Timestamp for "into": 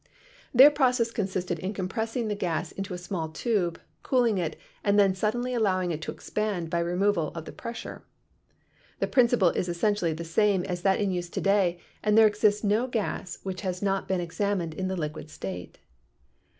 2.71-2.95